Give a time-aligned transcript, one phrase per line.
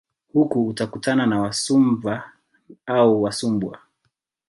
[0.33, 2.31] Huku utakutana na Wasumva
[2.85, 3.79] au Wasumbwa